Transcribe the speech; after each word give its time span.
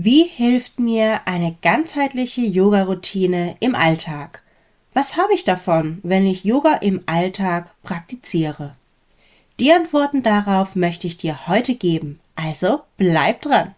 Wie 0.00 0.22
hilft 0.22 0.78
mir 0.78 1.22
eine 1.24 1.56
ganzheitliche 1.60 2.42
Yoga-Routine 2.42 3.56
im 3.58 3.74
Alltag? 3.74 4.42
Was 4.94 5.16
habe 5.16 5.34
ich 5.34 5.42
davon, 5.42 5.98
wenn 6.04 6.24
ich 6.24 6.44
Yoga 6.44 6.74
im 6.74 7.00
Alltag 7.06 7.74
praktiziere? 7.82 8.76
Die 9.58 9.72
Antworten 9.72 10.22
darauf 10.22 10.76
möchte 10.76 11.08
ich 11.08 11.16
dir 11.16 11.48
heute 11.48 11.74
geben, 11.74 12.20
also 12.36 12.82
bleib 12.96 13.42
dran. 13.42 13.74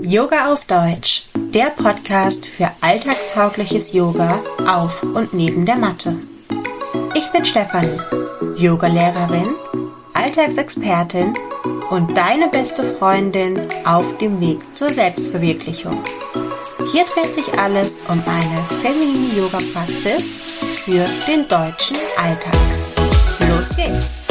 Yoga 0.00 0.50
auf 0.50 0.64
Deutsch, 0.64 1.28
der 1.34 1.68
Podcast 1.68 2.46
für 2.46 2.70
alltagstaugliches 2.80 3.92
Yoga 3.92 4.42
auf 4.66 5.02
und 5.02 5.34
neben 5.34 5.66
der 5.66 5.76
Matte. 5.76 6.16
Ich 7.14 7.30
bin 7.30 7.44
Stefanie, 7.44 8.00
Yogalehrerin, 8.56 9.54
Alltagsexpertin 10.26 11.34
und 11.88 12.16
deine 12.16 12.48
beste 12.48 12.82
Freundin 12.82 13.60
auf 13.84 14.18
dem 14.18 14.40
Weg 14.40 14.58
zur 14.76 14.90
Selbstverwirklichung. 14.90 16.02
Hier 16.90 17.04
dreht 17.04 17.32
sich 17.32 17.56
alles 17.56 18.00
um 18.08 18.20
eine 18.26 18.64
feminine 18.82 19.32
Yoga-Praxis 19.36 20.36
für 20.84 21.06
den 21.28 21.46
deutschen 21.46 21.96
Alltag. 22.16 22.58
Los 23.48 23.68
geht's! 23.76 24.26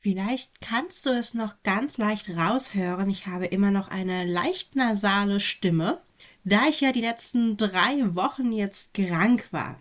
Vielleicht 0.00 0.60
kannst 0.60 1.06
du 1.06 1.10
es 1.10 1.34
noch 1.34 1.62
ganz 1.62 1.96
leicht 1.96 2.28
raushören. 2.30 3.08
Ich 3.08 3.28
habe 3.28 3.46
immer 3.46 3.70
noch 3.70 3.86
eine 3.86 4.24
leicht 4.24 4.74
nasale 4.74 5.38
Stimme, 5.38 6.00
da 6.42 6.62
ich 6.68 6.80
ja 6.80 6.90
die 6.90 7.02
letzten 7.02 7.56
drei 7.56 8.16
Wochen 8.16 8.50
jetzt 8.50 8.94
krank 8.94 9.46
war. 9.52 9.76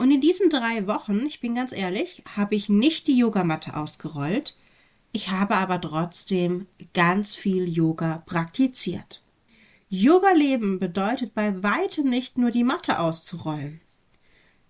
Und 0.00 0.10
in 0.10 0.22
diesen 0.22 0.48
drei 0.48 0.86
Wochen, 0.86 1.26
ich 1.26 1.40
bin 1.40 1.54
ganz 1.54 1.72
ehrlich, 1.72 2.22
habe 2.34 2.54
ich 2.54 2.70
nicht 2.70 3.06
die 3.06 3.18
Yogamatte 3.18 3.76
ausgerollt. 3.76 4.56
Ich 5.12 5.28
habe 5.28 5.56
aber 5.56 5.78
trotzdem 5.78 6.66
ganz 6.94 7.34
viel 7.34 7.68
Yoga 7.68 8.22
praktiziert. 8.24 9.22
Yoga-Leben 9.90 10.78
bedeutet 10.78 11.34
bei 11.34 11.62
weitem 11.62 12.08
nicht 12.08 12.38
nur 12.38 12.50
die 12.50 12.64
Matte 12.64 12.98
auszurollen. 12.98 13.82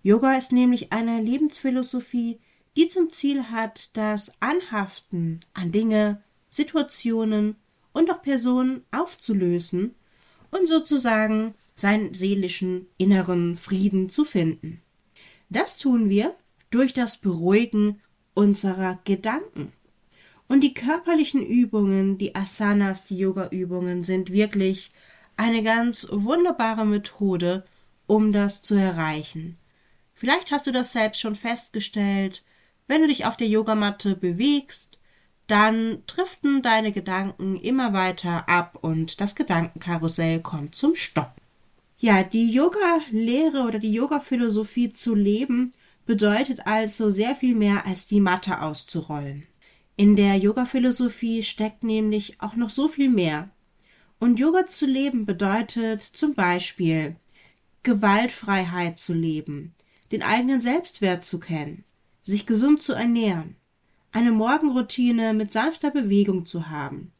Yoga 0.03 0.35
ist 0.35 0.51
nämlich 0.51 0.91
eine 0.91 1.21
Lebensphilosophie, 1.21 2.37
die 2.75 2.89
zum 2.89 3.09
Ziel 3.09 3.45
hat, 3.51 3.95
das 3.95 4.33
Anhaften 4.41 5.39
an 5.53 5.71
Dinge, 5.71 6.21
Situationen 6.49 7.55
und 7.93 8.11
auch 8.11 8.21
Personen 8.21 8.83
aufzulösen 8.91 9.95
und 10.51 10.67
sozusagen 10.67 11.55
seinen 11.73 12.13
seelischen 12.13 12.87
inneren 12.97 13.55
Frieden 13.55 14.09
zu 14.09 14.25
finden. 14.25 14.81
Das 15.51 15.77
tun 15.77 16.09
wir 16.09 16.33
durch 16.69 16.93
das 16.93 17.17
Beruhigen 17.17 18.01
unserer 18.33 18.99
Gedanken. 19.03 19.73
Und 20.47 20.61
die 20.61 20.73
körperlichen 20.73 21.45
Übungen, 21.45 22.17
die 22.17 22.35
Asanas, 22.35 23.03
die 23.03 23.17
Yoga-Übungen 23.17 24.05
sind 24.05 24.31
wirklich 24.31 24.91
eine 25.35 25.61
ganz 25.61 26.07
wunderbare 26.09 26.85
Methode, 26.85 27.65
um 28.07 28.31
das 28.31 28.61
zu 28.61 28.75
erreichen. 28.75 29.57
Vielleicht 30.13 30.51
hast 30.51 30.67
du 30.67 30.71
das 30.71 30.93
selbst 30.93 31.19
schon 31.19 31.35
festgestellt. 31.35 32.43
Wenn 32.87 33.01
du 33.01 33.07
dich 33.07 33.25
auf 33.25 33.35
der 33.35 33.47
Yogamatte 33.47 34.15
bewegst, 34.15 34.97
dann 35.47 36.03
driften 36.07 36.61
deine 36.61 36.93
Gedanken 36.93 37.57
immer 37.57 37.91
weiter 37.91 38.47
ab 38.47 38.77
und 38.81 39.19
das 39.19 39.35
Gedankenkarussell 39.35 40.39
kommt 40.39 40.75
zum 40.75 40.95
Stopp. 40.95 41.40
Ja, 42.03 42.23
die 42.23 42.49
Yoga-Lehre 42.51 43.61
oder 43.61 43.77
die 43.77 43.93
Yoga-Philosophie 43.93 44.89
zu 44.89 45.13
leben 45.13 45.69
bedeutet 46.07 46.65
also 46.65 47.11
sehr 47.11 47.35
viel 47.35 47.53
mehr 47.53 47.85
als 47.85 48.07
die 48.07 48.19
Matte 48.19 48.61
auszurollen. 48.61 49.43
In 49.97 50.15
der 50.15 50.37
Yoga-Philosophie 50.37 51.43
steckt 51.43 51.83
nämlich 51.83 52.41
auch 52.41 52.55
noch 52.55 52.71
so 52.71 52.87
viel 52.87 53.07
mehr. 53.07 53.51
Und 54.17 54.39
Yoga 54.39 54.65
zu 54.65 54.87
leben 54.87 55.27
bedeutet 55.27 56.01
zum 56.01 56.33
Beispiel 56.33 57.17
Gewaltfreiheit 57.83 58.97
zu 58.97 59.13
leben, 59.13 59.75
den 60.11 60.23
eigenen 60.23 60.59
Selbstwert 60.59 61.23
zu 61.23 61.39
kennen, 61.39 61.83
sich 62.23 62.47
gesund 62.47 62.81
zu 62.81 62.93
ernähren, 62.93 63.57
eine 64.11 64.31
Morgenroutine 64.31 65.35
mit 65.35 65.53
sanfter 65.53 65.91
Bewegung 65.91 66.47
zu 66.47 66.67
haben, 66.67 67.11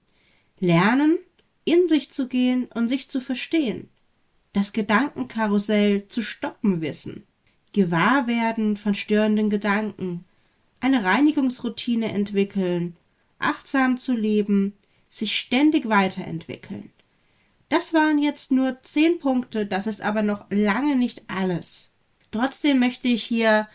lernen, 0.59 1.19
in 1.65 1.87
sich 1.87 2.11
zu 2.11 2.27
gehen 2.27 2.65
und 2.73 2.89
sich 2.89 3.11
zu 3.11 3.21
verstehen, 3.21 3.87
das 4.53 4.73
Gedankenkarussell 4.73 6.07
zu 6.07 6.21
stoppen 6.21 6.81
wissen, 6.81 7.25
Gewahrwerden 7.73 8.75
von 8.75 8.95
störenden 8.95 9.49
Gedanken, 9.49 10.25
eine 10.79 11.03
Reinigungsroutine 11.03 12.11
entwickeln, 12.11 12.97
achtsam 13.39 13.97
zu 13.97 14.15
leben, 14.15 14.73
sich 15.09 15.37
ständig 15.37 15.87
weiterentwickeln. 15.87 16.91
Das 17.69 17.93
waren 17.93 18.19
jetzt 18.19 18.51
nur 18.51 18.81
zehn 18.81 19.19
Punkte, 19.19 19.65
das 19.65 19.87
ist 19.87 20.01
aber 20.01 20.23
noch 20.23 20.45
lange 20.49 20.95
nicht 20.95 21.23
alles. 21.29 21.93
Trotzdem 22.31 22.79
möchte 22.79 23.07
ich 23.07 23.23
hier 23.23 23.67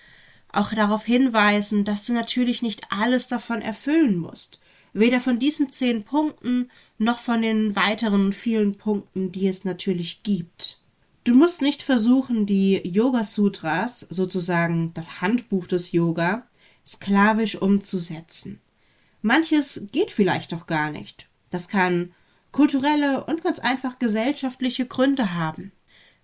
auch 0.52 0.72
darauf 0.72 1.04
hinweisen, 1.04 1.84
dass 1.84 2.04
du 2.04 2.12
natürlich 2.12 2.62
nicht 2.62 2.90
alles 2.90 3.28
davon 3.28 3.62
erfüllen 3.62 4.18
musst. 4.18 4.60
Weder 4.98 5.20
von 5.20 5.38
diesen 5.38 5.70
zehn 5.70 6.04
Punkten 6.04 6.70
noch 6.96 7.18
von 7.18 7.42
den 7.42 7.76
weiteren 7.76 8.32
vielen 8.32 8.76
Punkten, 8.78 9.30
die 9.30 9.46
es 9.46 9.66
natürlich 9.66 10.22
gibt. 10.22 10.80
Du 11.24 11.34
musst 11.34 11.60
nicht 11.60 11.82
versuchen, 11.82 12.46
die 12.46 12.80
Yoga 12.82 13.22
Sutras, 13.22 14.06
sozusagen 14.08 14.94
das 14.94 15.20
Handbuch 15.20 15.66
des 15.66 15.92
Yoga, 15.92 16.46
sklavisch 16.86 17.56
umzusetzen. 17.56 18.58
Manches 19.20 19.88
geht 19.92 20.12
vielleicht 20.12 20.54
auch 20.54 20.66
gar 20.66 20.90
nicht. 20.90 21.28
Das 21.50 21.68
kann 21.68 22.14
kulturelle 22.50 23.22
und 23.24 23.42
ganz 23.42 23.58
einfach 23.58 23.98
gesellschaftliche 23.98 24.86
Gründe 24.86 25.34
haben. 25.34 25.72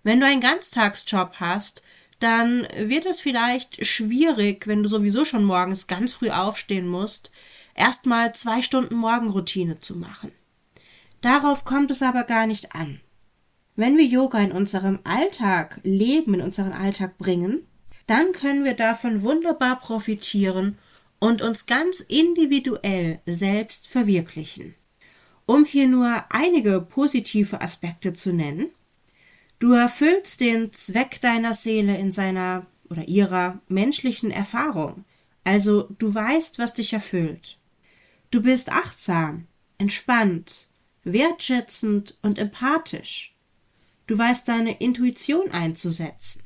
Wenn 0.01 0.19
du 0.19 0.25
einen 0.25 0.41
Ganztagsjob 0.41 1.33
hast, 1.33 1.83
dann 2.19 2.67
wird 2.75 3.05
es 3.05 3.19
vielleicht 3.19 3.85
schwierig, 3.85 4.65
wenn 4.65 4.81
du 4.81 4.89
sowieso 4.89 5.25
schon 5.25 5.43
morgens 5.43 5.85
ganz 5.85 6.13
früh 6.13 6.31
aufstehen 6.31 6.87
musst, 6.87 7.29
erstmal 7.75 8.33
zwei 8.33 8.61
Stunden 8.61 8.95
Morgenroutine 8.95 9.79
zu 9.79 9.97
machen. 9.97 10.31
Darauf 11.21 11.63
kommt 11.65 11.91
es 11.91 12.01
aber 12.01 12.23
gar 12.23 12.47
nicht 12.47 12.75
an. 12.75 12.99
Wenn 13.75 13.97
wir 13.97 14.05
Yoga 14.05 14.39
in 14.39 14.51
unserem 14.51 14.99
Alltag 15.03 15.79
leben, 15.83 16.35
in 16.35 16.41
unseren 16.41 16.73
Alltag 16.73 17.17
bringen, 17.17 17.65
dann 18.07 18.31
können 18.33 18.65
wir 18.65 18.73
davon 18.73 19.21
wunderbar 19.21 19.79
profitieren 19.79 20.77
und 21.19 21.41
uns 21.41 21.65
ganz 21.65 22.01
individuell 22.01 23.21
selbst 23.25 23.87
verwirklichen. 23.87 24.75
Um 25.45 25.65
hier 25.65 25.87
nur 25.87 26.25
einige 26.29 26.81
positive 26.81 27.61
Aspekte 27.61 28.13
zu 28.13 28.33
nennen, 28.33 28.67
du 29.59 29.71
erfüllst 29.71 30.41
den 30.41 30.71
Zweck 30.73 31.21
deiner 31.21 31.53
Seele 31.53 31.97
in 31.97 32.11
seiner 32.11 32.65
oder 32.89 33.07
ihrer 33.07 33.59
menschlichen 33.69 34.31
Erfahrung, 34.31 35.05
also 35.43 35.87
du 35.97 36.13
weißt, 36.13 36.59
was 36.59 36.73
dich 36.73 36.93
erfüllt. 36.93 37.57
Du 38.33 38.41
bist 38.41 38.71
achtsam, 38.71 39.45
entspannt, 39.77 40.69
wertschätzend 41.03 42.17
und 42.23 42.39
empathisch. 42.39 43.35
Du 44.07 44.17
weißt 44.17 44.47
deine 44.47 44.79
Intuition 44.79 45.51
einzusetzen. 45.51 46.41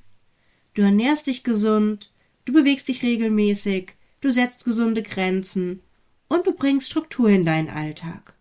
Du 0.74 0.82
ernährst 0.82 1.28
dich 1.28 1.46
gesund, 1.46 2.12
du 2.44 2.52
bewegst 2.52 2.90
dich 2.90 3.04
regelmäßig, 3.04 3.94
du 4.20 4.32
setzt 4.32 4.66
gesunde 4.66 5.02
Grenzen 5.02 5.82
und 6.28 6.46
du 6.46 6.52
bringst 6.52 6.88
Struktur 6.88 7.30
in 7.30 7.46
deinen 7.46 7.70
Alltag. 7.70 8.36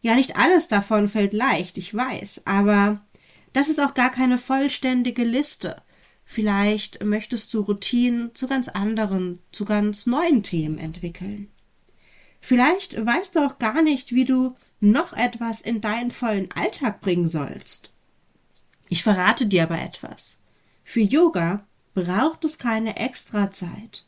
Ja, 0.00 0.14
nicht 0.14 0.36
alles 0.36 0.68
davon 0.68 1.08
fällt 1.08 1.32
leicht, 1.32 1.76
ich 1.76 1.92
weiß, 1.92 2.42
aber 2.44 3.04
das 3.52 3.68
ist 3.68 3.80
auch 3.80 3.94
gar 3.94 4.12
keine 4.12 4.38
vollständige 4.38 5.24
Liste. 5.24 5.82
Vielleicht 6.24 7.02
möchtest 7.02 7.52
du 7.52 7.62
Routinen 7.62 8.32
zu 8.36 8.46
ganz 8.46 8.68
anderen, 8.68 9.40
zu 9.50 9.64
ganz 9.64 10.06
neuen 10.06 10.44
Themen 10.44 10.78
entwickeln. 10.78 11.50
Vielleicht 12.40 13.04
weißt 13.04 13.36
du 13.36 13.40
auch 13.40 13.58
gar 13.58 13.82
nicht, 13.82 14.12
wie 14.12 14.24
du 14.24 14.56
noch 14.80 15.12
etwas 15.12 15.60
in 15.60 15.80
deinen 15.80 16.10
vollen 16.10 16.50
Alltag 16.52 17.00
bringen 17.00 17.26
sollst. 17.26 17.92
Ich 18.88 19.02
verrate 19.02 19.46
dir 19.46 19.64
aber 19.64 19.80
etwas. 19.80 20.38
Für 20.84 21.00
Yoga 21.00 21.66
braucht 21.94 22.44
es 22.44 22.58
keine 22.58 22.96
Extrazeit. 22.96 24.06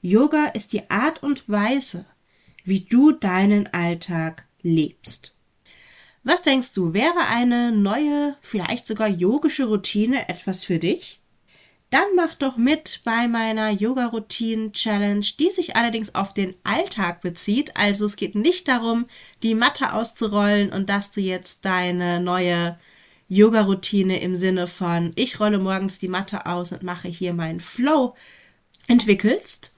Yoga 0.00 0.46
ist 0.46 0.72
die 0.72 0.88
Art 0.90 1.22
und 1.22 1.48
Weise, 1.48 2.06
wie 2.64 2.80
du 2.80 3.12
deinen 3.12 3.66
Alltag 3.74 4.46
lebst. 4.62 5.34
Was 6.22 6.42
denkst 6.42 6.72
du, 6.72 6.92
wäre 6.92 7.26
eine 7.28 7.72
neue, 7.72 8.36
vielleicht 8.40 8.86
sogar 8.86 9.08
yogische 9.08 9.64
Routine 9.64 10.28
etwas 10.28 10.64
für 10.64 10.78
dich? 10.78 11.19
Dann 11.90 12.14
mach 12.14 12.36
doch 12.36 12.56
mit 12.56 13.00
bei 13.04 13.26
meiner 13.26 13.70
Yoga-Routinen-Challenge, 13.70 15.26
die 15.40 15.50
sich 15.50 15.74
allerdings 15.74 16.14
auf 16.14 16.32
den 16.32 16.54
Alltag 16.62 17.20
bezieht. 17.20 17.76
Also 17.76 18.04
es 18.04 18.14
geht 18.14 18.36
nicht 18.36 18.68
darum, 18.68 19.06
die 19.42 19.56
Matte 19.56 19.92
auszurollen 19.92 20.72
und 20.72 20.88
dass 20.88 21.10
du 21.10 21.20
jetzt 21.20 21.64
deine 21.64 22.20
neue 22.20 22.78
Yoga-Routine 23.28 24.20
im 24.20 24.36
Sinne 24.36 24.68
von 24.68 25.12
ich 25.16 25.40
rolle 25.40 25.58
morgens 25.58 25.98
die 25.98 26.08
Matte 26.08 26.46
aus 26.46 26.72
und 26.72 26.84
mache 26.84 27.08
hier 27.08 27.32
meinen 27.32 27.60
Flow 27.60 28.14
entwickelst, 28.86 29.72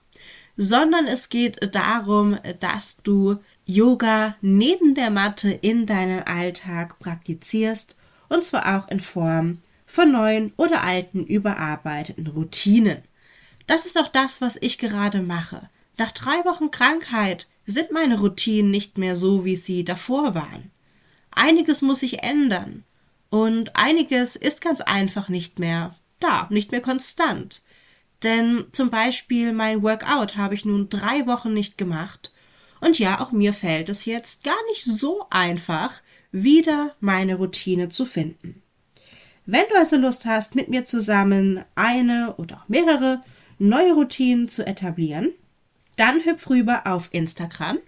sondern 0.56 1.06
es 1.06 1.31
geht 1.31 1.75
darum, 1.75 2.38
dass 2.61 2.99
du 3.03 3.37
Yoga 3.67 4.37
neben 4.41 4.94
der 4.94 5.11
Matte 5.11 5.50
in 5.50 5.87
deinem 5.87 6.23
Alltag 6.25 6.99
praktizierst 6.99 7.97
und 8.29 8.43
zwar 8.44 8.79
auch 8.79 8.88
in 8.88 9.00
Form 9.00 9.58
von 9.93 10.11
neuen 10.11 10.55
oder 10.56 10.85
alten 10.85 11.23
überarbeiteten 11.27 12.27
Routinen. 12.27 13.03
Das 13.67 13.85
ist 13.85 13.99
auch 13.99 14.09
das, 14.09 14.41
was 14.41 14.56
ich 14.56 14.79
gerade 14.79 15.21
mache. 15.21 15.69
Nach 15.99 16.11
drei 16.12 16.47
Wochen 16.47 16.71
Krankheit 16.71 17.47
sind 17.67 17.93
meine 17.93 18.19
Routinen 18.19 18.71
nicht 18.71 18.97
mehr 18.97 19.17
so, 19.17 19.44
wie 19.44 19.55
sie 19.55 19.85
davor 19.85 20.35
waren. 20.35 20.71
Einiges 21.31 21.83
muss 21.83 22.00
sich 22.00 22.23
ändern 22.23 22.85
und 23.29 23.77
einiges 23.77 24.35
ist 24.35 24.62
ganz 24.62 24.81
einfach 24.81 25.29
nicht 25.29 25.59
mehr 25.59 25.94
da, 26.21 26.47
nicht 26.49 26.71
mehr 26.71 26.81
konstant. 26.81 27.62
Denn 28.23 28.65
zum 28.73 28.89
Beispiel 28.89 29.53
mein 29.53 29.83
Workout 29.83 30.39
habe 30.39 30.55
ich 30.55 30.65
nun 30.65 30.89
drei 30.89 31.27
Wochen 31.27 31.53
nicht 31.53 31.77
gemacht. 31.77 32.33
Und 32.81 32.99
ja, 32.99 33.21
auch 33.21 33.31
mir 33.31 33.53
fällt 33.53 33.91
es 33.91 34.06
jetzt 34.06 34.43
gar 34.43 34.65
nicht 34.71 34.85
so 34.85 35.27
einfach, 35.29 36.00
wieder 36.31 36.97
meine 37.00 37.35
Routine 37.35 37.91
zu 37.91 38.06
finden. 38.06 38.62
Wenn 39.44 39.65
du 39.71 39.77
also 39.77 39.97
Lust 39.97 40.25
hast, 40.25 40.55
mit 40.55 40.69
mir 40.69 40.85
zusammen 40.85 41.65
eine 41.75 42.37
oder 42.37 42.59
auch 42.59 42.69
mehrere 42.69 43.23
neue 43.59 43.94
Routinen 43.94 44.49
zu 44.49 44.65
etablieren, 44.67 45.31
dann 45.97 46.25
hüpf 46.25 46.49
rüber 46.49 46.87
auf 46.87 47.09
Instagram. 47.12 47.79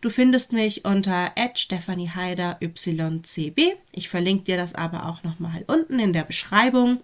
Du 0.00 0.10
findest 0.10 0.52
mich 0.52 0.84
unter 0.84 1.32
@stephanieheider_ycb. 1.54 3.60
Ich 3.92 4.08
verlinke 4.08 4.44
dir 4.44 4.56
das 4.56 4.74
aber 4.74 5.06
auch 5.06 5.22
nochmal 5.22 5.64
unten 5.66 5.98
in 5.98 6.12
der 6.12 6.24
Beschreibung. 6.24 7.00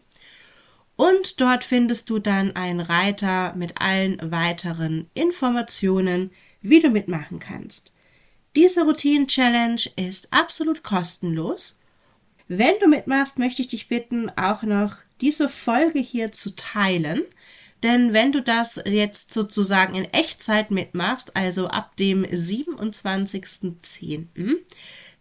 Und 0.97 1.41
dort 1.43 1.65
findest 1.65 2.09
du 2.09 2.19
dann 2.19 2.57
einen 2.57 2.81
Reiter 2.81 3.55
mit 3.55 3.81
allen 3.81 4.19
weiteren 4.31 5.11
Informationen, 5.13 6.31
wie 6.63 6.81
du 6.81 6.89
mitmachen 6.89 7.39
kannst. 7.39 7.93
Diese 8.57 8.85
Routinen-Challenge 8.85 9.83
ist 9.97 10.33
absolut 10.33 10.83
kostenlos. 10.83 11.83
Wenn 12.49 12.79
du 12.81 12.89
mitmachst, 12.89 13.39
möchte 13.39 13.63
ich 13.63 13.69
dich 13.69 13.89
bitten, 13.89 14.31
auch 14.37 14.63
noch 14.63 14.95
diese 15.21 15.49
Folge 15.49 15.99
hier 15.99 16.33
zu 16.33 16.55
teilen. 16.55 17.23
Denn 17.83 18.13
wenn 18.13 18.33
du 18.33 18.43
das 18.43 18.81
jetzt 18.85 19.33
sozusagen 19.33 19.95
in 19.95 20.05
Echtzeit 20.07 20.71
mitmachst, 20.71 21.37
also 21.37 21.69
ab 21.69 21.97
dem 21.97 22.25
27.10., 22.25 24.27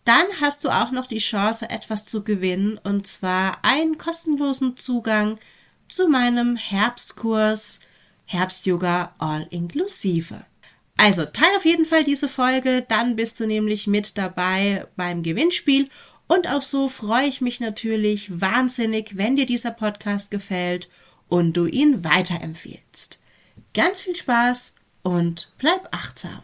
dann 0.06 0.26
hast 0.40 0.64
du 0.64 0.70
auch 0.70 0.92
noch 0.92 1.08
die 1.08 1.18
Chance, 1.18 1.70
etwas 1.70 2.06
zu 2.06 2.24
gewinnen, 2.24 2.80
und 2.84 3.08
zwar 3.08 3.66
einen 3.66 3.98
kostenlosen 3.98 4.78
Zugang 4.78 5.40
zu 5.88 6.08
meinem 6.08 6.56
Herbstkurs 6.56 7.80
Herbst-Yoga 8.26 9.16
All 9.18 9.48
Inklusive. 9.50 10.46
Also 10.98 11.26
teil 11.26 11.50
auf 11.58 11.66
jeden 11.66 11.86
Fall 11.86 12.04
diese 12.04 12.30
Folge, 12.30 12.86
dann 12.88 13.16
bist 13.16 13.40
du 13.40 13.48
nämlich 13.48 13.88
mit 13.88 14.18
dabei 14.18 14.88
beim 14.96 15.24
Gewinnspiel 15.24 15.90
und 16.28 16.50
auch 16.50 16.62
so 16.62 16.90
freue 16.90 17.28
ich 17.28 17.42
mich 17.42 17.60
natürlich 17.60 18.42
wahnsinnig, 18.42 19.18
wenn 19.18 19.36
dir 19.36 19.46
dieser 19.46 19.72
Podcast 19.72 20.32
gefällt 20.32 20.90
und 21.28 21.54
du 21.54 21.66
ihn 21.66 22.04
weiterempfiehlst. 22.04 23.20
Ganz 23.74 24.02
viel 24.02 24.16
Spaß 24.16 24.76
und 25.04 25.52
bleib 25.58 25.88
achtsam. 25.92 26.42